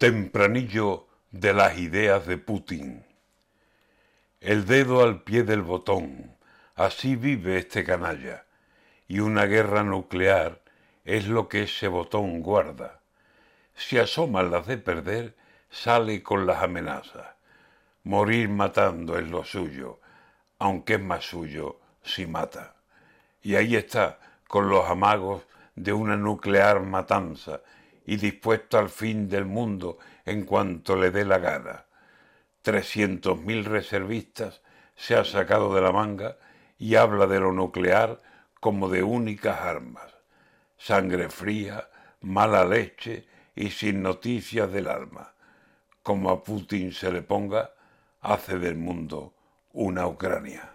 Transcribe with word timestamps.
Tempranillo 0.00 1.08
de 1.30 1.52
las 1.52 1.76
ideas 1.76 2.24
de 2.26 2.38
Putin. 2.38 3.04
El 4.40 4.64
dedo 4.64 5.02
al 5.02 5.24
pie 5.24 5.42
del 5.42 5.60
botón, 5.60 6.38
así 6.74 7.16
vive 7.16 7.58
este 7.58 7.84
canalla, 7.84 8.46
y 9.08 9.20
una 9.20 9.44
guerra 9.44 9.82
nuclear 9.82 10.62
es 11.04 11.28
lo 11.28 11.50
que 11.50 11.64
ese 11.64 11.86
botón 11.86 12.40
guarda. 12.40 13.02
Si 13.74 13.98
asoma 13.98 14.42
las 14.42 14.66
de 14.66 14.78
perder, 14.78 15.36
sale 15.68 16.22
con 16.22 16.46
las 16.46 16.62
amenazas. 16.62 17.34
Morir 18.02 18.48
matando 18.48 19.18
es 19.18 19.28
lo 19.28 19.44
suyo, 19.44 20.00
aunque 20.58 20.94
es 20.94 21.02
más 21.02 21.26
suyo 21.26 21.78
si 22.02 22.26
mata. 22.26 22.74
Y 23.42 23.54
ahí 23.56 23.76
está, 23.76 24.18
con 24.48 24.70
los 24.70 24.88
amagos 24.88 25.42
de 25.74 25.92
una 25.92 26.16
nuclear 26.16 26.80
matanza, 26.80 27.60
y 28.10 28.16
dispuesto 28.16 28.76
al 28.76 28.88
fin 28.88 29.28
del 29.28 29.44
mundo 29.44 29.98
en 30.24 30.44
cuanto 30.44 30.96
le 30.96 31.12
dé 31.12 31.24
la 31.24 31.38
gana. 31.38 31.84
Trescientos 32.60 33.40
mil 33.40 33.64
reservistas 33.64 34.62
se 34.96 35.14
ha 35.14 35.24
sacado 35.24 35.72
de 35.72 35.80
la 35.80 35.92
manga 35.92 36.36
y 36.76 36.96
habla 36.96 37.28
de 37.28 37.38
lo 37.38 37.52
nuclear 37.52 38.20
como 38.58 38.88
de 38.88 39.04
únicas 39.04 39.60
armas. 39.60 40.12
Sangre 40.76 41.28
fría, 41.28 41.88
mala 42.20 42.64
leche 42.64 43.28
y 43.54 43.70
sin 43.70 44.02
noticias 44.02 44.72
del 44.72 44.88
alma. 44.88 45.32
Como 46.02 46.30
a 46.30 46.42
Putin 46.42 46.92
se 46.92 47.12
le 47.12 47.22
ponga, 47.22 47.74
hace 48.22 48.58
del 48.58 48.76
mundo 48.76 49.34
una 49.72 50.08
Ucrania. 50.08 50.72